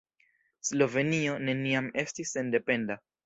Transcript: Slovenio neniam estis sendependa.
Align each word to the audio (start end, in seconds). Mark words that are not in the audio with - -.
Slovenio 0.69 1.35
neniam 1.49 1.91
estis 2.05 2.35
sendependa. 2.39 2.99